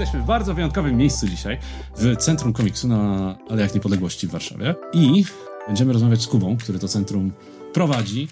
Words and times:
Jesteśmy 0.00 0.20
w 0.22 0.26
bardzo 0.26 0.54
wyjątkowym 0.54 0.96
miejscu 0.96 1.28
dzisiaj, 1.28 1.58
w 1.98 2.16
Centrum 2.16 2.52
Komiksu 2.52 2.88
na 2.88 3.34
Alejach 3.50 3.74
Niepodległości 3.74 4.26
w 4.26 4.30
Warszawie. 4.30 4.74
I 4.92 5.24
będziemy 5.66 5.92
rozmawiać 5.92 6.22
z 6.22 6.26
Kubą, 6.26 6.56
który 6.56 6.78
to 6.78 6.88
centrum 6.88 7.32
prowadzi. 7.72 8.28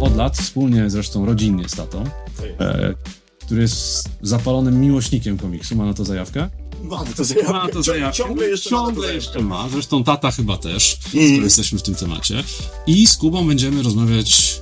Od 0.00 0.16
lat, 0.16 0.36
wspólnie 0.38 0.90
zresztą 0.90 1.26
rodzinnie 1.26 1.68
z 1.68 1.72
tatą, 1.72 2.04
e, 2.60 2.94
który 3.44 3.62
jest 3.62 4.08
zapalonym 4.22 4.80
miłośnikiem 4.80 5.38
komiksu, 5.38 5.76
ma 5.76 5.86
na 5.86 5.94
to 5.94 6.04
zajawkę. 6.04 6.50
Ma 6.82 7.04
to 7.16 7.24
zajawkę. 7.24 7.52
Ma 7.52 7.68
to 7.68 7.82
zajawkę. 7.82 8.16
Ciągle 8.16 8.46
jeszcze 8.48 8.70
ma 8.70 8.76
Ciągle 8.76 8.94
zajawkę. 9.02 9.14
jeszcze 9.14 9.40
ma. 9.42 9.68
Zresztą 9.68 10.04
tata 10.04 10.30
chyba 10.30 10.56
też, 10.56 10.98
Mm. 11.14 11.28
skoro 11.28 11.44
jesteśmy 11.44 11.78
w 11.78 11.82
tym 11.82 11.94
temacie. 11.94 12.44
I 12.86 13.06
z 13.06 13.16
Kubą 13.16 13.46
będziemy 13.46 13.82
rozmawiać 13.82 14.60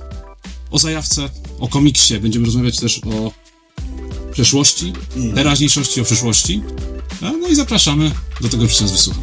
o 0.71 0.79
zajawce, 0.79 1.29
o 1.59 1.67
komiksie. 1.67 2.19
Będziemy 2.19 2.45
rozmawiać 2.45 2.79
też 2.79 3.01
o 3.05 3.31
przeszłości, 4.31 4.93
Mm. 5.15 5.35
teraźniejszości, 5.35 6.01
o 6.01 6.03
przyszłości. 6.03 6.61
A, 7.21 7.31
No 7.31 7.47
i 7.47 7.55
zapraszamy 7.55 8.11
do 8.41 8.49
tego, 8.49 8.67
że 8.67 8.81
nas 8.81 8.91
wysłucha. 8.91 9.19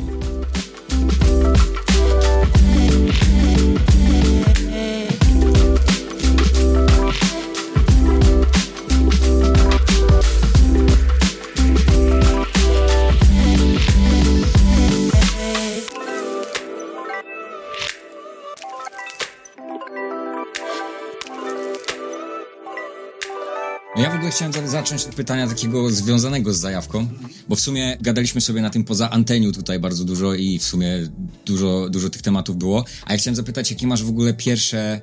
Chciałem 24.38 24.52
za- 24.52 24.68
zacząć 24.68 25.04
od 25.04 25.14
pytania 25.14 25.48
takiego 25.48 25.90
związanego 25.90 26.54
z 26.54 26.58
zajawką, 26.58 27.08
bo 27.48 27.56
w 27.56 27.60
sumie 27.60 27.96
gadaliśmy 28.00 28.40
sobie 28.40 28.62
na 28.62 28.70
tym 28.70 28.84
poza 28.84 29.10
anteniu 29.10 29.52
tutaj 29.52 29.78
bardzo 29.78 30.04
dużo 30.04 30.34
i 30.34 30.58
w 30.58 30.64
sumie 30.64 31.08
dużo, 31.46 31.88
dużo 31.90 32.10
tych 32.10 32.22
tematów 32.22 32.56
było. 32.56 32.84
A 33.06 33.12
ja 33.12 33.18
chciałem 33.18 33.34
zapytać, 33.36 33.70
jakie 33.70 33.86
masz 33.86 34.04
w 34.04 34.08
ogóle 34.08 34.34
pierwsze, 34.34 35.00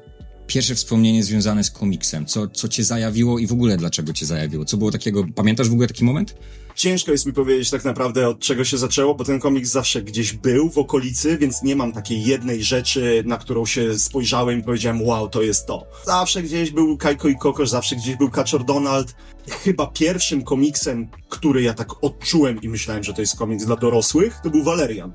pierwsze 0.48 0.76
wspomnienie 0.76 1.24
związane 1.24 1.64
z 1.64 1.72
komiksem? 1.72 2.26
Co, 2.26 2.48
co 2.48 2.68
cię 2.68 2.84
zajawiło 2.84 3.40
i 3.40 3.48
w 3.48 3.52
ogóle 3.52 3.78
dlaczego 3.78 4.14
cię 4.14 4.26
zajawiło? 4.26 4.66
Co 4.66 4.78
było 4.78 4.92
takiego, 4.92 5.26
pamiętasz 5.36 5.70
w 5.70 5.74
ogóle 5.74 5.88
taki 5.88 6.04
moment? 6.04 6.36
Ciężko 6.76 7.12
jest 7.12 7.26
mi 7.26 7.34
powiedzieć 7.34 7.70
tak 7.70 7.86
naprawdę 7.86 8.28
od 8.28 8.40
czego 8.40 8.64
się 8.64 8.78
zaczęło, 8.78 9.16
bo 9.16 9.24
ten 9.24 9.40
komiks 9.40 9.70
zawsze 9.70 10.02
gdzieś 10.02 10.34
był 10.34 10.70
w 10.70 10.78
okolicy, 10.78 11.38
więc 11.38 11.64
nie 11.64 11.76
mam 11.76 11.92
takiej 11.92 12.24
jednej 12.24 12.64
rzeczy, 12.64 13.24
na 13.26 13.38
którą 13.38 13.66
się 13.66 14.00
spojrzałem 14.00 14.60
i 14.60 14.64
powiedziałem, 14.64 15.02
wow, 15.02 15.30
to 15.30 15.42
jest 15.42 15.66
to. 15.66 15.86
Zawsze 16.06 16.44
gdzieś 16.44 16.72
był 16.72 16.98
Kajko 16.98 17.28
i 17.28 17.36
Kokosz, 17.36 17.70
zawsze 17.70 17.96
gdzieś 17.96 18.16
był 18.16 18.32
Kaczor 18.32 18.66
Donald. 18.66 19.16
Chyba 19.50 19.88
pierwszym 19.88 20.44
komiksem, 20.44 21.08
który 21.30 21.62
ja 21.62 21.74
tak 21.74 22.04
odczułem 22.04 22.62
i 22.62 22.70
myślałem, 22.70 23.04
że 23.04 23.14
to 23.14 23.22
jest 23.22 23.36
komiks 23.36 23.66
dla 23.66 23.76
dorosłych, 23.76 24.40
to 24.44 24.50
był 24.50 24.64
Valerian. 24.64 25.14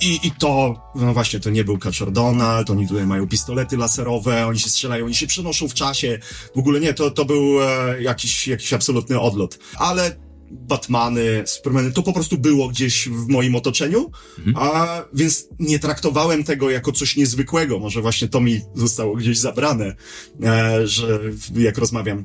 I, 0.00 0.20
I 0.26 0.30
to, 0.30 0.74
no 0.94 1.14
właśnie, 1.14 1.40
to 1.40 1.50
nie 1.50 1.64
był 1.64 1.78
Kaczor 1.78 2.12
Donald, 2.12 2.70
oni 2.70 2.88
tutaj 2.88 3.06
mają 3.06 3.28
pistolety 3.28 3.76
laserowe, 3.76 4.46
oni 4.46 4.58
się 4.58 4.70
strzelają, 4.70 5.04
oni 5.04 5.14
się 5.14 5.26
przenoszą 5.26 5.68
w 5.68 5.74
czasie. 5.74 6.18
W 6.54 6.58
ogóle 6.58 6.80
nie, 6.80 6.94
to, 6.94 7.10
to 7.10 7.24
był 7.24 7.62
e, 7.62 8.02
jakiś, 8.02 8.48
jakiś 8.48 8.72
absolutny 8.72 9.20
odlot. 9.20 9.58
Ale 9.76 10.16
Batmany, 10.50 11.42
Supermany, 11.46 11.92
to 11.92 12.02
po 12.02 12.12
prostu 12.12 12.38
było 12.38 12.68
gdzieś 12.68 13.08
w 13.08 13.28
moim 13.28 13.54
otoczeniu, 13.54 14.10
a 14.56 15.02
więc 15.12 15.48
nie 15.58 15.78
traktowałem 15.78 16.44
tego 16.44 16.70
jako 16.70 16.92
coś 16.92 17.16
niezwykłego. 17.16 17.78
Może 17.78 18.02
właśnie 18.02 18.28
to 18.28 18.40
mi 18.40 18.60
zostało 18.74 19.14
gdzieś 19.14 19.38
zabrane, 19.38 19.94
e, 20.42 20.86
że 20.86 21.20
jak 21.56 21.78
rozmawiam 21.78 22.24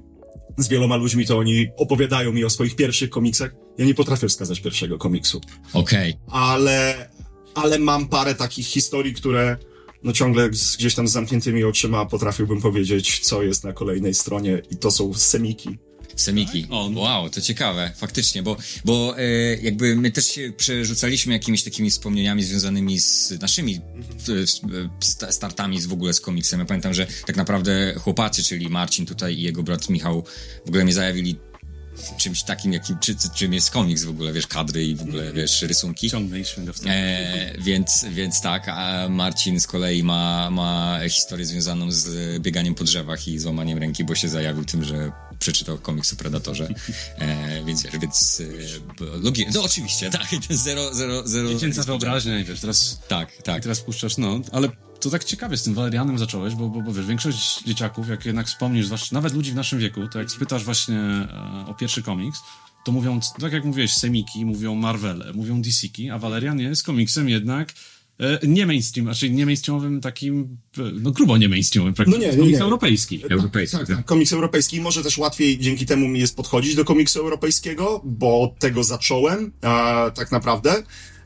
z 0.57 0.67
wieloma 0.67 0.95
ludźmi, 0.95 1.25
to 1.25 1.37
oni 1.37 1.67
opowiadają 1.77 2.31
mi 2.31 2.45
o 2.45 2.49
swoich 2.49 2.75
pierwszych 2.75 3.09
komiksach. 3.09 3.55
Ja 3.77 3.85
nie 3.85 3.93
potrafię 3.93 4.27
wskazać 4.27 4.59
pierwszego 4.59 4.97
komiksu 4.97 5.41
Okej. 5.73 6.13
ale, 6.27 7.09
ale 7.61 7.79
mam 7.79 8.07
parę 8.07 8.35
takich 8.35 8.67
historii, 8.67 9.13
które 9.13 9.57
no 10.03 10.13
ciągle 10.13 10.49
z, 10.53 10.77
gdzieś 10.77 10.95
tam 10.95 11.07
z 11.07 11.11
zamkniętymi 11.11 11.63
oczyma 11.63 12.05
potrafiłbym 12.05 12.61
powiedzieć, 12.61 13.19
co 13.19 13.43
jest 13.43 13.63
na 13.63 13.73
kolejnej 13.73 14.13
stronie 14.13 14.61
i 14.71 14.77
to 14.77 14.91
są 14.91 15.13
semiki. 15.13 15.77
Semiki. 16.15 16.67
O, 16.69 16.89
no. 16.89 17.01
Wow, 17.01 17.29
to 17.29 17.41
ciekawe, 17.41 17.91
faktycznie, 17.95 18.43
bo, 18.43 18.57
bo 18.85 19.15
e, 19.17 19.21
jakby 19.55 19.95
my 19.95 20.11
też 20.11 20.27
się 20.27 20.53
przerzucaliśmy 20.57 21.33
jakimiś 21.33 21.63
takimi 21.63 21.89
wspomnieniami 21.89 22.43
związanymi 22.43 22.99
z 22.99 23.41
naszymi 23.41 23.79
e, 25.21 25.31
startami 25.31 25.81
z 25.81 25.85
w 25.85 25.93
ogóle 25.93 26.13
z 26.13 26.21
komiksem. 26.21 26.59
Ja 26.59 26.65
pamiętam, 26.65 26.93
że 26.93 27.07
tak 27.25 27.35
naprawdę 27.35 27.93
chłopacy, 27.97 28.43
czyli 28.43 28.69
Marcin 28.69 29.05
tutaj 29.05 29.35
i 29.35 29.41
jego 29.41 29.63
brat 29.63 29.89
Michał 29.89 30.23
w 30.65 30.69
ogóle 30.69 30.83
mnie 30.83 30.93
zajawili 30.93 31.35
czymś 32.17 32.43
takim, 32.43 32.73
jakim, 32.73 32.99
czy, 32.99 33.15
czy, 33.15 33.29
czym 33.29 33.53
jest 33.53 33.71
komiks 33.71 34.03
w 34.03 34.09
ogóle, 34.09 34.33
wiesz, 34.33 34.47
kadry 34.47 34.85
i 34.85 34.95
w 34.95 35.01
ogóle, 35.01 35.33
wiesz, 35.33 35.61
rysunki. 35.61 36.09
Ciągnęliśmy 36.09 36.65
tym. 36.65 36.73
E, 36.91 37.53
więc, 37.61 38.05
więc 38.11 38.41
tak, 38.41 38.67
a 38.69 39.09
Marcin 39.09 39.59
z 39.59 39.67
kolei 39.67 40.03
ma, 40.03 40.49
ma 40.51 40.99
historię 41.09 41.45
związaną 41.45 41.91
z 41.91 42.39
bieganiem 42.41 42.75
po 42.75 42.83
drzewach 42.83 43.27
i 43.27 43.39
złamaniem 43.39 43.77
ręki, 43.77 44.03
bo 44.03 44.15
się 44.15 44.29
zajawił 44.29 44.65
tym, 44.65 44.83
że 44.83 45.11
przeczytał 45.39 45.77
komiks 45.77 46.13
o 46.13 46.15
Predatorze. 46.15 46.67
E, 47.17 47.63
więc 47.65 47.83
wiesz, 47.83 47.97
więc 48.01 48.41
e, 49.01 49.03
logi- 49.17 49.45
No 49.53 49.63
oczywiście, 49.63 50.09
tak, 50.09 50.27
zero, 50.49 50.93
zero, 50.93 51.27
zero. 51.27 51.49
Dziecięca 51.49 51.83
wyobraźnia 51.83 52.39
i 52.39 52.43
wiesz, 52.43 52.59
teraz, 52.59 52.99
Tak, 53.07 53.39
i 53.39 53.43
tak. 53.43 53.63
teraz 53.63 53.81
puszczasz, 53.81 54.17
no, 54.17 54.39
ale 54.51 54.69
to 54.99 55.09
tak 55.09 55.23
ciekawie 55.23 55.57
z 55.57 55.63
tym 55.63 55.73
Walerianem 55.73 56.19
zacząłeś, 56.19 56.55
bo, 56.55 56.69
bo, 56.69 56.81
bo 56.81 56.93
wiesz, 56.93 57.05
większość 57.05 57.63
dzieciaków, 57.63 58.09
jak 58.09 58.25
jednak 58.25 58.47
wspomnisz, 58.47 58.85
zwłaszcza 58.85 59.15
nawet 59.15 59.33
ludzi 59.33 59.51
w 59.51 59.55
naszym 59.55 59.79
wieku, 59.79 60.07
to 60.07 60.19
jak 60.19 60.31
spytasz 60.31 60.63
właśnie 60.63 60.97
e, 60.97 61.65
o 61.67 61.73
pierwszy 61.73 62.03
komiks, 62.03 62.39
to 62.85 62.91
mówią, 62.91 63.19
tak 63.41 63.53
jak 63.53 63.65
mówiłeś, 63.65 63.93
semiki, 63.93 64.45
mówią 64.45 64.75
Marvele, 64.75 65.33
mówią 65.33 65.61
DC-ki, 65.61 66.09
a 66.09 66.19
Valerian 66.19 66.59
jest 66.59 66.83
komiksem 66.83 67.29
jednak 67.29 67.73
e, 68.19 68.39
nie 68.47 68.65
mainstream, 68.65 69.05
znaczy 69.05 69.29
nie 69.29 69.45
mainstreamowym 69.45 70.01
takim, 70.01 70.57
e, 70.77 70.81
no 70.93 71.11
grubo 71.11 71.37
nie 71.37 71.49
mainstreamowym 71.49 71.93
praktycznie. 71.93 72.17
No 72.17 72.21
nie, 72.21 72.27
jest 72.27 72.37
nie, 72.37 72.43
komiks 72.43 72.59
nie. 72.59 72.63
europejski. 72.63 73.23
Europejski. 73.29 73.77
Tak, 73.77 73.87
tak. 73.87 74.05
Komiks 74.05 74.33
europejski. 74.33 74.81
Może 74.81 75.03
też 75.03 75.17
łatwiej 75.17 75.59
dzięki 75.59 75.85
temu 75.85 76.07
mi 76.07 76.19
jest 76.19 76.35
podchodzić 76.35 76.75
do 76.75 76.85
komiksu 76.85 77.19
europejskiego, 77.19 78.01
bo 78.05 78.41
od 78.41 78.59
tego 78.59 78.83
zacząłem, 78.83 79.51
a, 79.61 80.11
tak 80.15 80.31
naprawdę. 80.31 80.83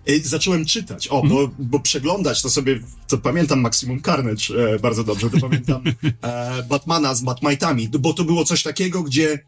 Y, 0.09 0.21
Zacząłem 0.27 0.65
czytać, 0.65 1.07
o, 1.07 1.23
bo, 1.23 1.49
bo 1.59 1.79
przeglądać 1.79 2.41
to 2.41 2.49
sobie, 2.49 2.79
to 3.07 3.17
pamiętam 3.17 3.61
Maximum 3.61 4.01
Carnage 4.01 4.73
e, 4.75 4.79
bardzo 4.79 5.03
dobrze, 5.03 5.29
to 5.29 5.39
pamiętam. 5.39 5.83
E, 6.21 6.63
Batmana 6.63 7.15
z 7.15 7.23
Batmite'ami, 7.23 7.87
bo 7.87 8.13
to 8.13 8.23
było 8.23 8.45
coś 8.45 8.63
takiego, 8.63 9.03
gdzie 9.03 9.39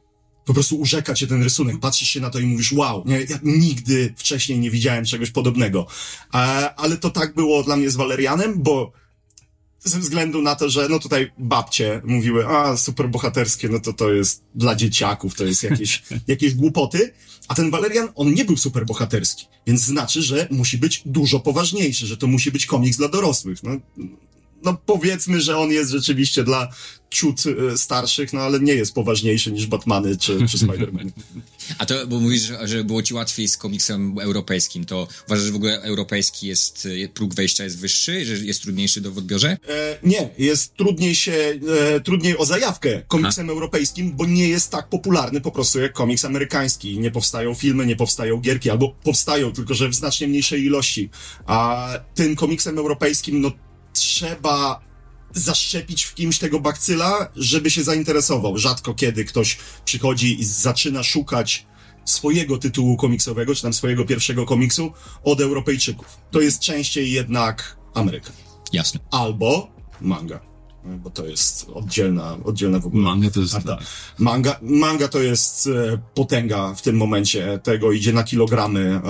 po 0.46 0.54
prostu 0.54 0.80
urzeka 0.80 1.14
cię 1.14 1.28
ten 1.28 1.44
rysunek, 1.44 1.80
patrzysz 1.80 2.10
się 2.10 2.20
na 2.20 2.30
to 2.30 2.40
i 2.40 2.46
mówisz, 2.46 2.74
wow, 2.74 3.04
nie, 3.06 3.22
ja 3.22 3.40
nigdy 3.44 4.14
wcześniej 4.18 4.60
nie 4.60 4.72
widziałem 4.72 5.06
czegoś 5.06 5.32
podobnego. 5.32 5.88
E, 6.34 6.38
ale 6.76 6.98
to 6.98 7.10
tak 7.10 7.36
było 7.36 7.64
dla 7.64 7.76
mnie 7.76 7.90
z 7.90 7.96
Valerianem, 7.96 8.54
bo 8.64 8.92
ze 9.86 10.00
względu 10.00 10.42
na 10.42 10.56
to, 10.56 10.70
że 10.70 10.90
no 10.90 11.00
tutaj 11.00 11.32
babcie 11.38 12.02
mówiły, 12.06 12.48
a 12.48 12.78
super 12.78 13.10
bohaterskie, 13.10 13.70
no 13.70 13.80
to 13.80 13.94
to 13.94 14.14
jest 14.14 14.44
dla 14.56 14.76
dzieciaków, 14.76 15.36
to 15.36 15.46
jest 15.46 15.64
jakieś, 15.64 16.04
jakieś 16.28 16.54
głupoty. 16.54 17.14
A 17.48 17.56
ten 17.56 17.72
Valerian, 17.72 18.10
on 18.16 18.34
nie 18.34 18.46
był 18.46 18.58
super 18.58 18.86
bohaterski, 18.86 19.46
więc 19.68 19.82
znaczy, 19.82 20.22
że 20.22 20.48
musi 20.52 20.78
być 20.78 21.02
dużo 21.06 21.40
poważniejszy, 21.40 22.08
że 22.08 22.18
to 22.18 22.28
musi 22.28 22.52
być 22.52 22.66
komiks 22.66 22.98
dla 22.98 23.08
dorosłych. 23.08 23.64
No, 23.64 23.72
no 24.66 24.78
powiedzmy, 24.86 25.42
że 25.42 25.58
on 25.58 25.72
jest 25.72 25.92
rzeczywiście 25.92 26.44
dla 26.44 26.70
ciut 27.16 27.44
e, 27.74 27.78
starszych, 27.78 28.34
no 28.34 28.42
ale 28.42 28.60
nie 28.60 28.74
jest 28.74 28.94
poważniejszy 28.94 29.52
niż 29.52 29.68
Batmany 29.68 30.18
czy, 30.18 30.48
czy 30.48 30.58
Spider-Man. 30.58 31.10
A 31.78 31.86
to, 31.86 32.08
bo 32.08 32.20
mówisz, 32.20 32.42
że, 32.42 32.68
że 32.68 32.84
było 32.84 33.04
ci 33.04 33.14
łatwiej 33.14 33.48
z 33.48 33.58
komiksem 33.58 34.20
europejskim, 34.20 34.86
to 34.86 35.08
uważasz, 35.28 35.46
że 35.46 35.52
w 35.52 35.56
ogóle 35.56 35.82
europejski 35.82 36.48
jest, 36.48 36.88
e, 37.06 37.08
próg 37.08 37.34
wejścia 37.34 37.64
jest 37.64 37.80
wyższy, 37.80 38.26
że 38.26 38.34
jest 38.46 38.62
trudniejszy 38.62 39.02
do 39.02 39.12
w 39.12 39.18
odbiorze? 39.18 39.58
E, 39.68 40.00
nie, 40.04 40.30
jest 40.38 40.76
trudniej 40.76 41.16
się, 41.16 41.60
e, 41.96 42.00
trudniej 42.00 42.38
o 42.38 42.46
zajawkę 42.46 43.02
komiksem 43.08 43.50
europejskim, 43.50 44.16
bo 44.16 44.26
nie 44.26 44.48
jest 44.50 44.72
tak 44.72 44.90
popularny 44.90 45.42
po 45.42 45.52
prostu 45.52 45.80
jak 45.80 45.94
komiks 45.94 46.26
amerykański. 46.26 47.00
Nie 47.00 47.12
powstają 47.12 47.54
filmy, 47.54 47.86
nie 47.86 47.96
powstają 47.96 48.38
gierki, 48.38 48.70
albo 48.70 48.90
powstają, 49.04 49.52
tylko 49.52 49.74
że 49.74 49.90
w 49.90 49.96
znacznie 49.96 50.28
mniejszej 50.28 50.64
ilości. 50.64 51.10
A 51.46 51.90
tym 52.16 52.36
komiksem 52.36 52.78
europejskim, 52.78 53.42
no 53.42 53.52
trzeba 53.96 54.82
zaszczepić 55.34 56.04
w 56.04 56.14
kimś 56.14 56.40
tego 56.40 56.60
bakcyla, 56.60 57.32
żeby 57.36 57.72
się 57.72 57.84
zainteresował. 57.84 58.58
Rzadko 58.58 58.94
kiedy 58.94 59.26
ktoś 59.26 59.58
przychodzi 59.86 60.40
i 60.42 60.46
zaczyna 60.46 61.04
szukać 61.04 61.66
swojego 62.06 62.58
tytułu 62.58 62.98
komiksowego, 62.98 63.56
czy 63.56 63.62
tam 63.62 63.74
swojego 63.74 64.06
pierwszego 64.06 64.46
komiksu 64.46 64.94
od 65.24 65.42
Europejczyków. 65.42 66.18
To 66.32 66.42
jest 66.42 66.60
częściej 66.60 67.12
jednak 67.12 67.78
Ameryka 67.94 68.32
Jasne. 68.74 69.00
albo 69.12 69.72
manga. 70.02 70.55
Bo 70.86 71.10
to 71.10 71.26
jest 71.26 71.66
oddzielna, 71.74 72.38
oddzielna 72.44 72.80
w 72.80 72.86
ogóle. 72.86 73.04
Manga 73.04 73.30
to 73.30 73.40
jest... 73.40 73.56
Arta. 73.56 73.80
Manga, 74.20 74.60
manga 74.62 75.08
to 75.08 75.22
jest 75.22 75.68
e, 75.68 75.98
potęga 76.14 76.74
w 76.74 76.82
tym 76.82 76.98
momencie. 76.98 77.60
Tego 77.64 77.92
idzie 77.92 78.14
na 78.14 78.24
kilogramy. 78.24 79.02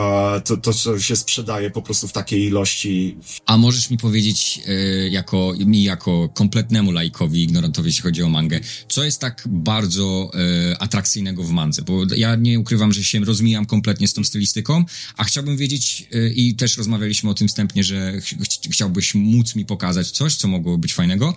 To, 0.45 0.57
to 0.57 0.73
co 0.73 0.99
się 0.99 1.15
sprzedaje 1.15 1.71
po 1.71 1.81
prostu 1.81 2.07
w 2.07 2.11
takiej 2.11 2.43
ilości. 2.43 3.17
A 3.45 3.57
możesz 3.57 3.89
mi 3.89 3.97
powiedzieć, 3.97 4.61
e, 4.67 4.73
jako, 5.09 5.53
mi 5.65 5.83
jako 5.83 6.29
kompletnemu 6.29 6.91
lajkowi, 6.91 7.43
ignorantowi, 7.43 7.87
jeśli 7.87 8.03
chodzi 8.03 8.23
o 8.23 8.29
mangę, 8.29 8.59
co 8.89 9.03
jest 9.03 9.21
tak 9.21 9.43
bardzo 9.47 10.31
e, 10.33 10.81
atrakcyjnego 10.81 11.43
w 11.43 11.49
mandze? 11.49 11.81
Bo 11.81 12.03
ja 12.15 12.35
nie 12.35 12.59
ukrywam, 12.59 12.93
że 12.93 13.03
się 13.03 13.19
rozmijam 13.19 13.65
kompletnie 13.65 14.07
z 14.07 14.13
tą 14.13 14.23
stylistyką, 14.23 14.85
a 15.17 15.23
chciałbym 15.23 15.57
wiedzieć, 15.57 16.09
i 16.35 16.55
też 16.55 16.77
rozmawialiśmy 16.77 17.29
o 17.29 17.33
tym 17.33 17.47
wstępnie, 17.47 17.83
że 17.83 18.21
ch 18.21 18.25
ch 18.25 18.71
chciałbyś 18.71 19.15
móc 19.15 19.55
mi 19.55 19.65
pokazać 19.65 20.11
coś, 20.11 20.35
co 20.35 20.47
mogłoby 20.47 20.77
być 20.77 20.93
fajnego. 20.93 21.35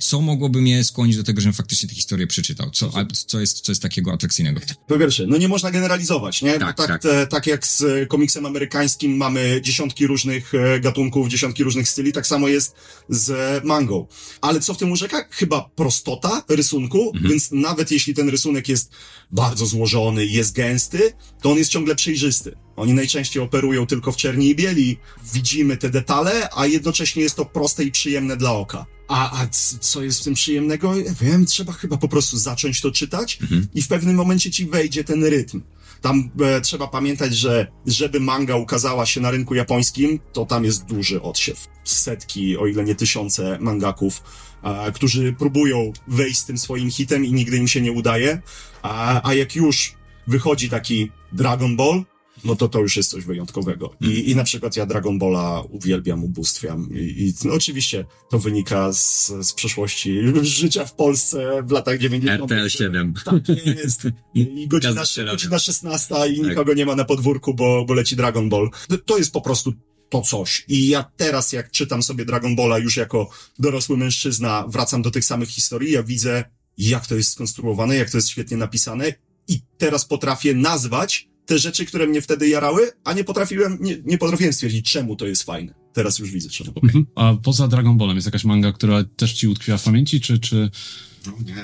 Co 0.00 0.20
mogłoby 0.20 0.60
mnie 0.60 0.84
skłonić 0.84 1.16
do 1.16 1.24
tego, 1.24 1.40
żebym 1.40 1.54
faktycznie 1.54 1.88
tę 1.88 1.94
historię 1.94 2.26
przeczytał? 2.26 2.70
Co, 2.70 2.90
a, 2.94 3.04
co, 3.26 3.40
jest, 3.40 3.60
co 3.60 3.72
jest 3.72 3.82
takiego 3.82 4.12
atrakcyjnego? 4.12 4.60
Po 4.86 4.98
pierwsze, 4.98 5.26
no 5.26 5.36
nie 5.36 5.48
można 5.48 5.70
generalizować, 5.70 6.42
nie? 6.42 6.58
Tak, 6.58 6.76
tak. 6.76 7.02
tak, 7.02 7.28
tak 7.30 7.46
jak 7.46 7.66
z 7.66 7.82
e, 7.82 8.06
komiksem 8.06 8.46
amerykańskim 8.46 9.16
mamy 9.16 9.60
dziesiątki 9.62 10.06
różnych 10.06 10.54
e, 10.54 10.80
gatunków, 10.80 11.28
dziesiątki 11.28 11.64
różnych 11.64 11.88
styli, 11.88 12.12
tak 12.12 12.26
samo 12.26 12.48
jest 12.48 12.74
z 13.08 13.64
mangą. 13.64 14.06
Ale 14.40 14.60
co 14.60 14.74
w 14.74 14.78
tym 14.78 14.92
urzeka? 14.92 15.24
Chyba 15.30 15.70
prostota 15.76 16.44
rysunku, 16.48 17.12
więc 17.28 17.52
nawet 17.52 17.90
jeśli 17.90 18.14
ten 18.14 18.28
rysunek 18.28 18.68
jest 18.68 18.90
bardzo 19.30 19.66
złożony, 19.66 20.26
jest 20.26 20.54
gęsty, 20.54 21.12
to 21.42 21.50
on 21.50 21.58
jest 21.58 21.70
ciągle 21.70 21.94
przejrzysty. 21.94 22.56
Oni 22.76 22.92
najczęściej 22.92 23.42
operują 23.42 23.86
tylko 23.86 24.12
w 24.12 24.16
czerni 24.16 24.48
i 24.48 24.54
bieli. 24.54 24.98
Widzimy 25.34 25.76
te 25.76 25.90
detale, 25.90 26.48
a 26.56 26.66
jednocześnie 26.66 27.22
jest 27.22 27.36
to 27.36 27.44
proste 27.44 27.84
i 27.84 27.92
przyjemne 27.92 28.36
dla 28.36 28.52
oka. 28.52 28.95
A, 29.08 29.42
a 29.42 29.46
co 29.80 30.02
jest 30.02 30.20
w 30.20 30.24
tym 30.24 30.34
przyjemnego? 30.34 30.96
Ja 30.96 31.12
Wiem, 31.20 31.46
trzeba 31.46 31.72
chyba 31.72 31.96
po 31.96 32.08
prostu 32.08 32.38
zacząć 32.38 32.80
to 32.80 32.90
czytać 32.90 33.38
i 33.74 33.82
w 33.82 33.88
pewnym 33.88 34.16
momencie 34.16 34.50
ci 34.50 34.66
wejdzie 34.66 35.04
ten 35.04 35.24
rytm. 35.24 35.62
Tam 36.00 36.30
e, 36.40 36.60
trzeba 36.60 36.88
pamiętać, 36.88 37.36
że 37.36 37.66
żeby 37.86 38.20
manga 38.20 38.56
ukazała 38.56 39.06
się 39.06 39.20
na 39.20 39.30
rynku 39.30 39.54
japońskim, 39.54 40.20
to 40.32 40.46
tam 40.46 40.64
jest 40.64 40.84
duży 40.84 41.22
odsiew. 41.22 41.68
Setki, 41.84 42.56
o 42.56 42.66
ile 42.66 42.84
nie 42.84 42.94
tysiące 42.94 43.58
mangaków, 43.60 44.22
e, 44.62 44.92
którzy 44.92 45.32
próbują 45.32 45.92
wejść 46.08 46.38
z 46.38 46.44
tym 46.44 46.58
swoim 46.58 46.90
hitem 46.90 47.24
i 47.24 47.32
nigdy 47.32 47.56
im 47.56 47.68
się 47.68 47.80
nie 47.80 47.92
udaje. 47.92 48.42
A, 48.82 49.28
a 49.28 49.34
jak 49.34 49.56
już 49.56 49.94
wychodzi 50.26 50.70
taki 50.70 51.10
Dragon 51.32 51.76
Ball, 51.76 52.04
no 52.44 52.56
to 52.56 52.68
to 52.68 52.80
już 52.80 52.96
jest 52.96 53.10
coś 53.10 53.24
wyjątkowego. 53.24 53.94
I, 54.00 54.30
i 54.30 54.36
na 54.36 54.44
przykład 54.44 54.76
ja 54.76 54.86
Dragon 54.86 55.18
Balla 55.18 55.62
uwielbiam, 55.70 56.24
ubóstwiam. 56.24 56.88
I, 56.94 56.98
i 56.98 57.34
no 57.44 57.54
oczywiście 57.54 58.04
to 58.30 58.38
wynika 58.38 58.92
z, 58.92 59.32
z 59.42 59.52
przeszłości 59.52 60.20
życia 60.42 60.84
w 60.84 60.94
Polsce 60.94 61.62
w 61.66 61.70
latach 61.70 61.98
90. 61.98 62.40
RTL 62.52 62.68
7. 62.68 63.14
Tak 63.24 63.34
jest. 63.66 64.02
I 64.34 64.68
godzina, 64.68 64.94
godzina 65.30 65.58
16 65.58 66.14
i 66.34 66.42
nikogo 66.42 66.74
nie 66.74 66.86
ma 66.86 66.96
na 66.96 67.04
podwórku, 67.04 67.54
bo, 67.54 67.84
bo 67.84 67.94
leci 67.94 68.16
Dragon 68.16 68.48
Ball. 68.48 68.70
To- 68.88 68.98
To 68.98 69.18
jest 69.18 69.32
po 69.32 69.40
prostu 69.40 69.72
to 70.08 70.20
coś. 70.22 70.64
I 70.68 70.88
ja 70.88 71.04
teraz, 71.16 71.52
jak 71.52 71.70
czytam 71.70 72.02
sobie 72.02 72.24
Dragon 72.24 72.56
Balla 72.56 72.78
już 72.78 72.96
jako 72.96 73.28
dorosły 73.58 73.96
mężczyzna, 73.96 74.64
wracam 74.68 75.02
do 75.02 75.10
tych 75.10 75.24
samych 75.24 75.48
historii, 75.48 75.92
ja 75.92 76.02
widzę, 76.02 76.44
jak 76.78 77.06
to 77.06 77.14
jest 77.16 77.30
skonstruowane, 77.32 77.96
jak 77.96 78.10
to 78.10 78.18
jest 78.18 78.28
świetnie 78.28 78.56
napisane 78.56 79.12
i 79.48 79.60
teraz 79.78 80.04
potrafię 80.04 80.54
nazwać 80.54 81.28
te 81.46 81.58
rzeczy, 81.58 81.86
które 81.86 82.06
mnie 82.06 82.22
wtedy 82.22 82.48
jarały, 82.48 82.90
a 83.04 83.12
nie 83.12 83.24
potrafiłem, 83.24 83.78
nie, 83.80 83.96
nie 84.04 84.18
potrafiłem 84.18 84.52
stwierdzić, 84.52 84.92
czemu 84.92 85.16
to 85.16 85.26
jest 85.26 85.42
fajne. 85.42 85.74
Teraz 85.92 86.18
już 86.18 86.30
widzę, 86.30 86.48
czemu. 86.48 86.72
Mhm. 86.82 87.06
A 87.14 87.34
poza 87.42 87.68
Dragon 87.68 87.98
Ballem 87.98 88.16
jest 88.16 88.26
jakaś 88.26 88.44
manga, 88.44 88.72
która 88.72 89.04
też 89.04 89.32
ci 89.32 89.48
utkwiła 89.48 89.78
w 89.78 89.82
pamięci, 89.82 90.20
czy, 90.20 90.38
czy 90.38 90.70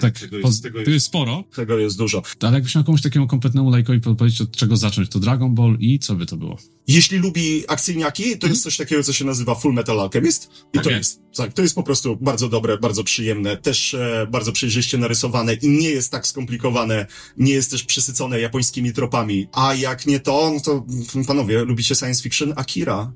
tak, 0.01 0.19
tego 0.19 0.39
jest, 0.39 0.63
tego 0.63 0.75
to 0.75 0.81
jest, 0.81 0.93
jest 0.93 1.07
sporo, 1.07 1.45
tego 1.55 1.79
jest 1.79 1.99
dużo. 1.99 2.23
ale 2.41 2.53
jakbyś 2.55 2.75
miał 2.75 2.85
komuś 2.85 3.03
takiemu 3.03 3.27
kompletnemu 3.27 3.71
lajkowi 3.71 4.01
powiedzieć, 4.01 4.41
od 4.41 4.57
czego 4.57 4.77
zacząć, 4.77 5.09
to 5.09 5.19
Dragon 5.21 5.55
Ball 5.55 5.77
i 5.81 5.99
co 5.99 6.15
by 6.15 6.27
to 6.27 6.37
było? 6.37 6.59
Jeśli 6.89 7.19
lubi 7.19 7.63
akcyjniaki, 7.69 8.39
to 8.39 8.47
jest 8.47 8.63
coś 8.63 8.77
takiego, 8.77 9.03
co 9.03 9.13
się 9.13 9.25
nazywa 9.25 9.55
Full 9.55 9.75
Metal 9.75 10.01
Alchemist. 10.01 10.51
I 10.73 10.79
to 10.79 10.81
Okej. 10.81 10.95
jest, 10.99 11.21
tak, 11.37 11.53
to 11.53 11.63
jest 11.63 11.75
po 11.75 11.83
prostu 11.83 12.17
bardzo 12.21 12.49
dobre, 12.49 12.79
bardzo 12.79 13.05
przyjemne, 13.05 13.57
też 13.57 13.95
e, 13.95 14.27
bardzo 14.31 14.53
przejrzyście 14.53 14.99
narysowane 14.99 15.55
i 15.55 15.69
nie 15.69 15.89
jest 15.91 16.13
tak 16.13 16.27
skomplikowane, 16.27 17.07
nie 17.37 17.53
jest 17.53 17.71
też 17.71 17.85
przysycone 17.85 18.41
japońskimi 18.41 18.93
tropami. 18.93 19.49
A 19.53 19.75
jak 19.75 20.07
nie 20.07 20.21
to, 20.21 20.53
no 20.55 20.61
to 20.61 20.87
mm, 21.15 21.27
panowie, 21.27 21.65
lubicie 21.65 21.95
science 21.95 22.23
fiction? 22.23 22.53
Akira. 22.57 23.13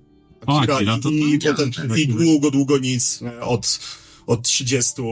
O, 0.46 0.60
Akira, 0.60 0.96
to- 0.96 1.02
to 1.02 1.10
i, 1.10 1.24
nie 1.24 1.38
potem, 1.38 1.70
i 1.96 2.06
tak. 2.06 2.16
długo, 2.16 2.50
długo 2.50 2.78
nic. 2.78 3.22
e, 3.22 3.40
Od, 3.40 3.78
od 4.26 4.42
30, 4.42 5.02
e, 5.02 5.04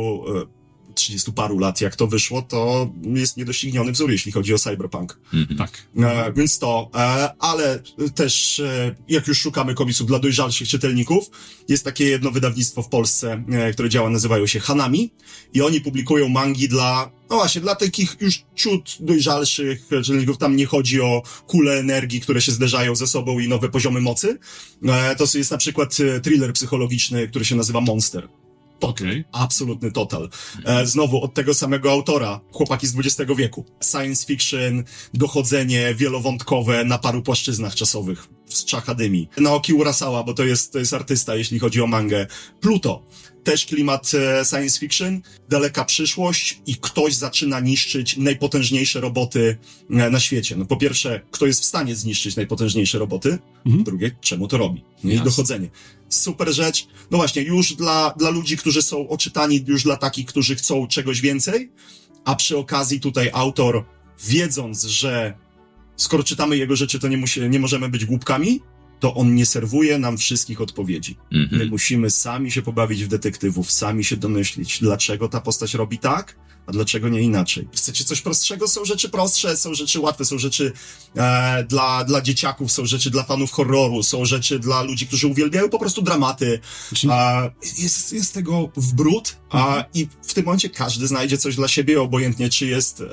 30 0.94 1.32
paru 1.32 1.58
lat, 1.58 1.80
jak 1.80 1.96
to 1.96 2.06
wyszło, 2.06 2.42
to 2.42 2.90
jest 3.02 3.36
niedościgniony 3.36 3.92
wzór, 3.92 4.10
jeśli 4.10 4.32
chodzi 4.32 4.54
o 4.54 4.58
cyberpunk. 4.58 5.20
Tak. 5.58 5.86
E, 5.96 6.32
więc 6.32 6.58
to, 6.58 6.90
e, 6.94 6.98
ale 7.38 7.82
też 8.14 8.60
e, 8.60 8.94
jak 9.08 9.26
już 9.26 9.38
szukamy 9.38 9.74
komiksów 9.74 10.06
dla 10.06 10.18
dojrzalszych 10.18 10.68
czytelników, 10.68 11.30
jest 11.68 11.84
takie 11.84 12.04
jedno 12.04 12.30
wydawnictwo 12.30 12.82
w 12.82 12.88
Polsce, 12.88 13.44
e, 13.48 13.72
które 13.72 13.88
działa, 13.88 14.10
nazywają 14.10 14.46
się 14.46 14.60
Hanami 14.60 15.10
i 15.54 15.62
oni 15.62 15.80
publikują 15.80 16.28
mangi 16.28 16.68
dla, 16.68 17.10
no 17.30 17.36
właśnie, 17.36 17.60
dla 17.60 17.74
takich 17.74 18.16
już 18.20 18.42
ciut 18.54 18.96
dojrzalszych 19.00 19.88
czytelników. 19.88 20.38
Tam 20.38 20.56
nie 20.56 20.66
chodzi 20.66 21.00
o 21.00 21.22
kule 21.46 21.78
energii, 21.78 22.20
które 22.20 22.40
się 22.40 22.52
zderzają 22.52 22.96
ze 22.96 23.06
sobą 23.06 23.38
i 23.38 23.48
nowe 23.48 23.68
poziomy 23.68 24.00
mocy. 24.00 24.38
E, 24.84 25.16
to 25.16 25.24
jest 25.34 25.50
na 25.50 25.58
przykład 25.58 25.96
e, 26.00 26.20
thriller 26.20 26.52
psychologiczny, 26.52 27.28
który 27.28 27.44
się 27.44 27.56
nazywa 27.56 27.80
Monster. 27.80 28.28
Okej. 28.80 29.24
Absolutny 29.32 29.92
total. 29.92 30.28
E, 30.64 30.86
znowu 30.86 31.22
od 31.22 31.34
tego 31.34 31.54
samego 31.54 31.92
autora, 31.92 32.40
chłopaki 32.52 32.86
z 32.86 32.98
XX 32.98 33.32
wieku. 33.36 33.64
Science 33.82 34.26
fiction, 34.26 34.84
dochodzenie 35.14 35.94
wielowątkowe 35.94 36.84
na 36.84 36.98
paru 36.98 37.22
płaszczyznach 37.22 37.74
czasowych 37.74 38.33
z 38.48 38.64
Czachadymi. 38.64 39.28
Naoki 39.38 39.72
Urasawa, 39.72 40.22
bo 40.22 40.34
to 40.34 40.44
jest, 40.44 40.72
to 40.72 40.78
jest 40.78 40.94
artysta, 40.94 41.36
jeśli 41.36 41.58
chodzi 41.58 41.80
o 41.80 41.86
mangę. 41.86 42.26
Pluto. 42.60 43.06
Też 43.44 43.66
klimat 43.66 44.12
e, 44.14 44.44
science 44.44 44.80
fiction, 44.80 45.22
daleka 45.48 45.84
przyszłość 45.84 46.60
i 46.66 46.76
ktoś 46.76 47.14
zaczyna 47.14 47.60
niszczyć 47.60 48.16
najpotężniejsze 48.16 49.00
roboty 49.00 49.58
e, 49.90 50.10
na 50.10 50.20
świecie. 50.20 50.56
No 50.56 50.64
po 50.64 50.76
pierwsze, 50.76 51.20
kto 51.30 51.46
jest 51.46 51.60
w 51.60 51.64
stanie 51.64 51.96
zniszczyć 51.96 52.36
najpotężniejsze 52.36 52.98
roboty? 52.98 53.38
Mhm. 53.66 53.84
Drugie, 53.84 54.10
czemu 54.20 54.48
to 54.48 54.58
robi? 54.58 54.84
No 55.04 55.12
i 55.12 55.20
dochodzenie. 55.20 55.68
Super 56.08 56.52
rzecz. 56.52 56.86
No 57.10 57.18
właśnie, 57.18 57.42
już 57.42 57.74
dla, 57.74 58.14
dla 58.18 58.30
ludzi, 58.30 58.56
którzy 58.56 58.82
są 58.82 59.08
oczytani, 59.08 59.64
już 59.66 59.82
dla 59.82 59.96
takich, 59.96 60.26
którzy 60.26 60.56
chcą 60.56 60.86
czegoś 60.86 61.20
więcej, 61.20 61.72
a 62.24 62.34
przy 62.34 62.56
okazji 62.56 63.00
tutaj 63.00 63.30
autor, 63.32 63.84
wiedząc, 64.24 64.84
że 64.84 65.34
skoro 65.96 66.22
czytamy 66.22 66.56
jego 66.56 66.76
rzeczy, 66.76 66.98
to 66.98 67.08
nie, 67.08 67.16
musi, 67.16 67.40
nie 67.50 67.58
możemy 67.58 67.88
być 67.88 68.04
głupkami, 68.04 68.60
to 69.00 69.14
on 69.14 69.34
nie 69.34 69.46
serwuje 69.46 69.98
nam 69.98 70.18
wszystkich 70.18 70.60
odpowiedzi. 70.60 71.16
My 71.32 71.38
Mhm. 71.38 71.68
musimy 71.70 72.10
sami 72.10 72.50
się 72.50 72.62
pobawić 72.62 73.04
w 73.04 73.08
detektywów, 73.08 73.70
sami 73.72 74.04
się 74.04 74.16
domyślić, 74.16 74.80
dlaczego 74.80 75.28
ta 75.28 75.40
postać 75.40 75.74
robi 75.74 75.98
tak, 75.98 76.36
a 76.66 76.72
dlaczego 76.72 77.08
nie 77.08 77.20
inaczej. 77.20 77.68
Chcecie 77.72 78.04
coś 78.04 78.20
prostszego? 78.20 78.68
Są 78.68 78.84
rzeczy 78.84 79.08
prostsze, 79.08 79.56
są 79.56 79.74
rzeczy 79.74 80.00
łatwe, 80.00 80.24
są 80.24 80.38
rzeczy 80.38 80.72
e, 81.16 81.64
dla, 81.64 82.04
dla 82.04 82.20
dzieciaków, 82.20 82.72
są 82.72 82.86
rzeczy 82.86 83.10
dla 83.10 83.22
fanów 83.22 83.52
horroru, 83.52 84.02
są 84.02 84.24
rzeczy 84.24 84.58
dla 84.58 84.82
ludzi, 84.82 85.06
którzy 85.06 85.26
uwielbiają 85.26 85.68
po 85.68 85.78
prostu 85.78 86.02
dramaty. 86.02 86.60
A, 87.10 87.50
jest, 87.78 88.12
jest 88.12 88.34
tego 88.34 88.70
w 88.76 88.92
brud, 88.92 89.36
a, 89.50 89.84
i 89.94 90.08
w 90.22 90.34
tym 90.34 90.44
momencie 90.44 90.70
każdy 90.70 91.06
znajdzie 91.06 91.38
coś 91.38 91.56
dla 91.56 91.68
siebie, 91.68 92.02
obojętnie 92.02 92.48
czy 92.48 92.66
jest 92.66 93.00
e, 93.00 93.04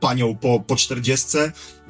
panią 0.00 0.36
po, 0.36 0.60
po 0.60 0.76
40, 0.76 1.26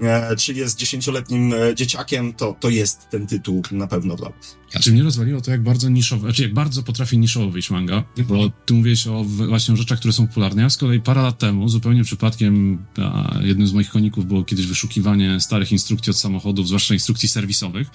e, 0.02 0.37
czy 0.37 0.52
jest 0.52 0.78
dziesięcioletnim 0.78 1.54
e, 1.54 1.75
dzieciakiem, 1.75 2.32
to, 2.32 2.56
to 2.61 2.71
jest 2.71 3.11
ten 3.11 3.26
tytuł 3.26 3.62
na 3.71 3.87
pewno 3.87 4.16
dla 4.16 4.30
was. 4.30 4.56
Znaczy 4.73 4.92
mnie 4.92 5.02
rozwaliło 5.02 5.40
to, 5.40 5.50
jak 5.50 5.62
bardzo 5.62 5.88
niszowo, 5.88 6.23
znaczy 6.23 6.42
jak 6.42 6.54
bardzo 6.54 6.82
potrafi 6.82 7.18
niszowo 7.18 7.50
wyjść 7.50 7.71
manga, 7.71 8.04
bo 8.28 8.50
ty 8.66 8.75
mówiłeś 8.75 9.06
o 9.06 9.25
właśnie 9.25 9.75
o 9.75 9.76
rzeczach, 9.76 9.99
które 9.99 10.12
są 10.12 10.26
popularne. 10.26 10.62
Ja 10.62 10.71
z 10.71 10.76
kolei 10.76 10.91
parę 11.00 11.22
lat 11.22 11.38
temu, 11.38 11.68
zupełnie 11.68 12.04
przypadkiem, 12.04 12.84
a, 12.99 13.38
jednym 13.42 13.66
z 13.66 13.72
moich 13.72 13.90
koników 13.90 14.26
było 14.26 14.44
kiedyś 14.44 14.66
wyszukiwanie 14.66 15.40
starych 15.40 15.72
instrukcji 15.72 16.11
od 16.11 16.16
samochodów, 16.16 16.66
zwłaszcza 16.66 16.94
instrukcji 16.94 17.28
serwisowych. 17.28 17.90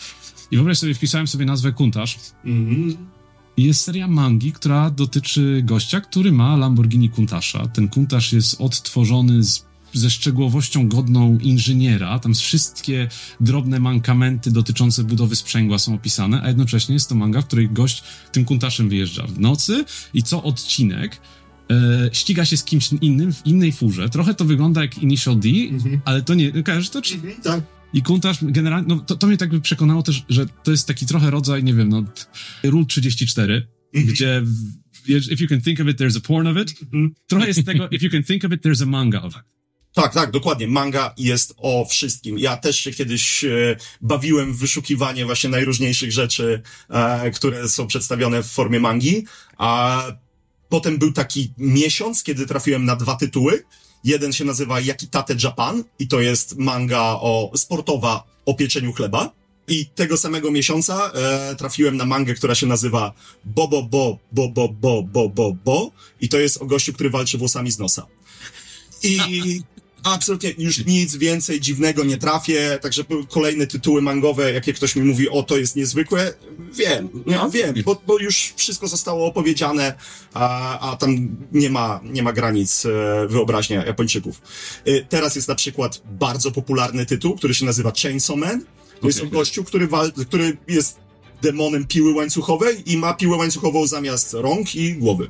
I 0.51 0.55
wyobraź 0.55 0.77
sobie, 0.77 0.93
wpisałem 0.93 1.27
sobie 1.27 1.45
nazwę 1.45 1.71
Kuntaż 1.71 2.19
i 3.57 3.63
jest 3.63 3.81
seria 3.81 4.07
mangi, 4.07 4.51
która 4.51 4.89
dotyczy 4.89 5.61
gościa, 5.65 6.01
który 6.01 6.31
ma 6.31 6.55
Lamborghini 6.55 7.09
Kuntasza. 7.09 7.67
Ten 7.67 7.89
Kuntasz 7.89 8.33
jest 8.33 8.61
odtworzony 8.61 9.43
z 9.43 9.67
ze 9.93 10.09
szczegółowością 10.09 10.89
godną 10.89 11.37
inżyniera. 11.41 12.19
Tam 12.19 12.33
wszystkie 12.33 13.07
drobne 13.39 13.79
mankamenty 13.79 14.51
dotyczące 14.51 15.03
budowy 15.03 15.35
sprzęgła 15.35 15.79
są 15.79 15.95
opisane, 15.95 16.41
a 16.41 16.47
jednocześnie 16.47 16.93
jest 16.93 17.09
to 17.09 17.15
manga, 17.15 17.41
w 17.41 17.47
której 17.47 17.69
gość 17.69 18.03
tym 18.31 18.45
kuntaszem 18.45 18.89
wyjeżdża 18.89 19.27
w 19.27 19.39
nocy 19.39 19.85
i 20.13 20.23
co 20.23 20.43
odcinek 20.43 21.21
e, 21.71 22.09
ściga 22.11 22.45
się 22.45 22.57
z 22.57 22.63
kimś 22.63 22.89
innym 23.01 23.33
w 23.33 23.45
innej 23.45 23.71
furze. 23.71 24.09
Trochę 24.09 24.33
to 24.33 24.45
wygląda 24.45 24.81
jak 24.81 24.97
Initial 24.97 25.39
D, 25.39 25.49
ale 26.05 26.21
to 26.21 26.33
nie... 26.33 26.63
Kojarzysz 26.63 26.89
to? 26.89 27.01
Czy... 27.01 27.17
Tak. 27.43 27.61
I 27.93 28.01
Kuntasz 28.01 28.37
generalnie, 28.41 28.87
no 28.87 28.99
to, 28.99 29.15
to 29.15 29.27
mnie 29.27 29.37
tak 29.37 29.49
by 29.49 29.61
przekonało 29.61 30.03
też, 30.03 30.25
że 30.29 30.45
to 30.63 30.71
jest 30.71 30.87
taki 30.87 31.05
trochę 31.05 31.31
rodzaj, 31.31 31.63
nie 31.63 31.73
wiem, 31.73 31.89
no, 31.89 32.03
ról 32.63 32.85
34, 32.85 33.67
gdzie 33.93 34.41
w, 34.41 35.09
if 35.09 35.43
you 35.43 35.47
can 35.49 35.61
think 35.61 35.79
of 35.79 35.87
it, 35.87 35.99
there's 35.99 36.17
a 36.17 36.27
porn 36.27 36.47
of 36.47 36.57
it. 36.57 36.73
Trochę 37.27 37.47
jest 37.47 37.65
tego, 37.65 37.89
if 37.91 38.05
you 38.05 38.11
can 38.11 38.23
think 38.23 38.45
of 38.45 38.51
it, 38.51 38.61
there's 38.61 38.83
a 38.83 38.85
manga 38.85 39.21
of 39.21 39.35
it. 39.35 39.43
Tak, 39.93 40.13
tak, 40.13 40.31
dokładnie. 40.31 40.67
Manga 40.67 41.13
jest 41.17 41.53
o 41.57 41.85
wszystkim. 41.85 42.39
Ja 42.39 42.57
też 42.57 42.79
się 42.79 42.91
kiedyś 42.91 43.43
e, 43.43 43.75
bawiłem 44.01 44.53
w 44.53 44.57
wyszukiwanie 44.57 45.25
właśnie 45.25 45.49
najróżniejszych 45.49 46.11
rzeczy, 46.11 46.61
e, 46.89 47.31
które 47.31 47.69
są 47.69 47.87
przedstawione 47.87 48.43
w 48.43 48.47
formie 48.47 48.79
mangi, 48.79 49.25
a 49.57 50.03
potem 50.69 50.97
był 50.97 51.13
taki 51.13 51.51
miesiąc, 51.57 52.23
kiedy 52.23 52.45
trafiłem 52.45 52.85
na 52.85 52.95
dwa 52.95 53.15
tytuły. 53.15 53.63
Jeden 54.03 54.33
się 54.33 54.45
nazywa 54.45 54.79
Yakitate 54.79 55.35
Japan 55.43 55.83
i 55.99 56.07
to 56.07 56.21
jest 56.21 56.57
manga 56.57 57.01
o 57.01 57.51
sportowa 57.55 58.23
o 58.45 58.53
pieczeniu 58.53 58.93
chleba. 58.93 59.31
I 59.67 59.85
tego 59.85 60.17
samego 60.17 60.51
miesiąca 60.51 61.11
e, 61.13 61.55
trafiłem 61.55 61.97
na 61.97 62.05
mangę, 62.05 62.33
która 62.33 62.55
się 62.55 62.67
nazywa 62.67 63.13
Bobo 63.45 63.83
Bo 63.83 64.17
Bo 64.31 64.49
Bo 64.49 64.69
Bo 64.69 65.03
Bo 65.03 65.29
Bo 65.29 65.53
Bo 65.65 65.91
i 66.21 66.29
to 66.29 66.39
jest 66.39 66.61
o 66.61 66.65
gościu, 66.65 66.93
który 66.93 67.09
walczy 67.09 67.37
włosami 67.37 67.71
z 67.71 67.79
nosa. 67.79 68.07
I 69.03 69.19
absolutnie 70.13 70.53
już 70.57 70.85
nic 70.85 71.15
więcej 71.15 71.59
dziwnego 71.59 72.03
nie 72.03 72.17
trafię, 72.17 72.79
także 72.81 73.03
kolejne 73.29 73.67
tytuły 73.67 74.01
mangowe, 74.01 74.53
jakie 74.53 74.73
ktoś 74.73 74.95
mi 74.95 75.03
mówi, 75.03 75.29
o 75.29 75.43
to 75.43 75.57
jest 75.57 75.75
niezwykłe, 75.75 76.33
wiem, 76.73 77.09
ja 77.27 77.49
wiem, 77.49 77.75
bo, 77.85 78.01
bo 78.07 78.19
już 78.19 78.53
wszystko 78.55 78.87
zostało 78.87 79.25
opowiedziane, 79.25 79.93
a, 80.33 80.79
a 80.91 80.95
tam 80.95 81.37
nie 81.51 81.69
ma, 81.69 81.99
nie 82.03 82.23
ma 82.23 82.33
granic 82.33 82.85
e, 82.85 83.27
wyobraźnia 83.27 83.85
Japończyków. 83.85 84.41
E, 84.85 85.01
teraz 85.01 85.35
jest 85.35 85.47
na 85.47 85.55
przykład 85.55 86.01
bardzo 86.05 86.51
popularny 86.51 87.05
tytuł, 87.05 87.35
który 87.35 87.53
się 87.53 87.65
nazywa 87.65 87.91
Chainsaw 88.01 88.37
Man, 88.37 88.65
to 89.01 89.07
jest 89.07 89.23
o 89.23 89.25
gościu, 89.25 89.63
który, 89.63 89.87
wal, 89.87 90.11
który 90.11 90.57
jest 90.67 90.97
demonem 91.41 91.87
piły 91.87 92.13
łańcuchowej 92.13 92.91
i 92.93 92.97
ma 92.97 93.13
piłę 93.13 93.37
łańcuchową 93.37 93.87
zamiast 93.87 94.33
rąk 94.33 94.75
i 94.75 94.93
głowy. 94.93 95.27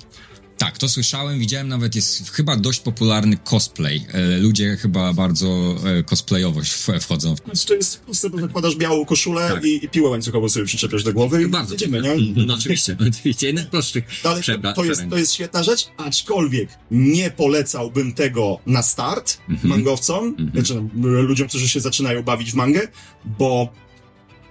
Tak, 0.58 0.78
to 0.78 0.90
słyszałem, 0.90 1.40
widziałem 1.40 1.68
nawet, 1.68 1.96
jest 1.96 2.30
chyba 2.32 2.56
dość 2.56 2.80
popularny 2.80 3.38
cosplay. 3.44 4.06
E, 4.14 4.38
ludzie 4.38 4.78
chyba 4.78 5.14
bardzo 5.14 5.76
e, 6.00 6.04
cosplayowo 6.04 6.62
w- 6.62 7.02
wchodzą. 7.04 7.36
Znaczy, 7.46 7.66
to 7.68 7.74
jest, 7.74 8.00
po 8.00 8.06
prostu 8.06 8.40
zakładasz 8.40 8.76
białą 8.76 9.06
koszulę 9.06 9.50
Tak. 9.54 9.66
i, 9.66 9.86
i 9.86 9.90
piłę 9.90 10.10
łańcuchową 10.10 10.50
sobie 10.50 10.66
przyczepiasz 10.66 11.04
do 11.04 11.14
głowy 11.14 11.44
i 11.44 11.48
Bardzo. 11.48 11.74
jedziemy, 11.74 12.02
nie? 12.02 12.16
No 12.46 12.54
oczywiście, 12.54 12.98
oczywiście. 13.10 13.48
Jeden 13.48 13.66
z 13.66 13.68
prostszych 13.68 14.04
Ale 14.24 14.42
przebra- 14.42 14.74
to, 14.74 14.84
jest, 14.84 15.02
to 15.10 15.18
jest 15.18 15.34
świetna 15.34 15.64
rzecz, 15.64 15.88
aczkolwiek 15.98 16.70
nie 16.92 17.32
polecałbym 17.32 18.14
tego 18.14 18.60
na 18.66 18.82
start 18.84 19.38
Mhm. 19.50 19.70
mangowcom, 19.70 20.36
znaczy 20.54 20.84
no, 20.96 21.08
ludziom, 21.08 21.48
którzy 21.48 21.70
się 21.70 21.80
zaczynają 21.80 22.24
bawić 22.24 22.52
w 22.52 22.56
mangę, 22.56 22.82
bo 23.26 23.74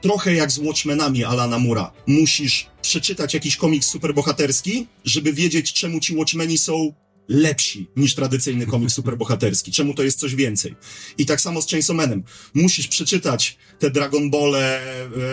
trochę 0.00 0.34
jak 0.34 0.52
z 0.52 0.58
Watchmenami 0.58 1.24
Alana 1.24 1.58
Mura. 1.58 1.92
Musisz 2.06 2.66
przeczytać 2.82 3.34
jakiś 3.34 3.56
komiks 3.56 3.86
superbohaterski, 3.86 4.86
żeby 5.04 5.32
wiedzieć, 5.32 5.72
czemu 5.72 6.00
ci 6.00 6.16
Watchmeni 6.16 6.58
są 6.58 6.92
lepsi 7.28 7.86
niż 7.96 8.14
tradycyjny 8.14 8.66
komiks 8.66 8.94
superbohaterski. 8.94 9.72
Czemu 9.72 9.94
to 9.94 10.02
jest 10.02 10.18
coś 10.18 10.34
więcej. 10.34 10.74
I 11.18 11.26
tak 11.26 11.40
samo 11.40 11.62
z 11.62 11.68
Chainsaw 11.70 11.96
Manem. 11.96 12.22
Musisz 12.54 12.88
przeczytać 12.88 13.56
te 13.78 13.90
Dragon 13.90 14.30
Ball, 14.30 14.54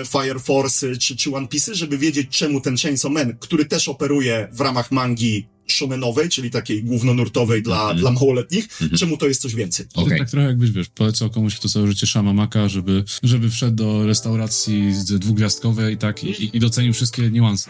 Fire 0.05 0.39
Force 0.39 0.97
czy, 0.97 1.17
czy 1.17 1.35
One 1.35 1.47
Piece, 1.47 1.75
żeby 1.75 1.97
wiedzieć, 1.97 2.29
czemu 2.29 2.61
ten 2.61 2.77
Chainsaw 2.77 3.11
Man, 3.11 3.37
który 3.39 3.65
też 3.65 3.87
operuje 3.87 4.47
w 4.51 4.61
ramach 4.61 4.91
mangi 4.91 5.47
shonenowej, 5.67 6.29
czyli 6.29 6.51
takiej 6.51 6.83
głównonurtowej 6.83 7.63
dla, 7.63 7.93
dla 7.93 8.11
małoletnich, 8.11 8.67
czemu 8.99 9.17
to 9.17 9.27
jest 9.27 9.41
coś 9.41 9.55
więcej. 9.55 9.85
To 9.93 10.01
Okej. 10.01 10.19
tak 10.19 10.29
trochę 10.29 10.47
jakbyś, 10.47 10.71
wiesz, 10.71 10.89
polecał 10.89 11.29
komuś, 11.29 11.55
kto 11.55 11.69
całe 11.69 11.87
życie 11.87 12.07
sza 12.07 12.23
maka, 12.23 12.69
żeby, 12.69 13.03
żeby 13.23 13.49
wszedł 13.49 13.75
do 13.75 14.07
restauracji 14.07 14.95
z 14.95 15.19
dwugwiazdkowej 15.19 15.93
i 15.93 15.97
tak 15.97 16.23
i, 16.23 16.57
i 16.57 16.59
docenił 16.59 16.93
wszystkie 16.93 17.31
niuanse. 17.31 17.69